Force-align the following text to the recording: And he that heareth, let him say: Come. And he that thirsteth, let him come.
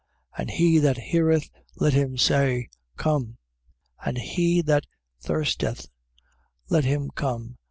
And 0.35 0.49
he 0.49 0.79
that 0.79 0.97
heareth, 0.97 1.51
let 1.75 1.93
him 1.93 2.17
say: 2.17 2.69
Come. 2.97 3.37
And 4.03 4.17
he 4.17 4.63
that 4.63 4.87
thirsteth, 5.19 5.89
let 6.69 6.85
him 6.85 7.11
come. 7.13 7.59